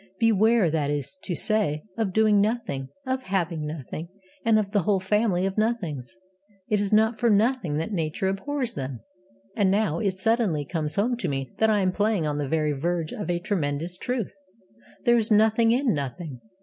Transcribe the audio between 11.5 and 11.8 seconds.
that